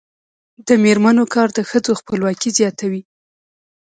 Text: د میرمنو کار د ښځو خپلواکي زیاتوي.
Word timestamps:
د 0.67 0.69
میرمنو 0.83 1.23
کار 1.33 1.49
د 1.57 1.59
ښځو 1.69 1.91
خپلواکي 1.99 2.49
زیاتوي. 2.59 3.01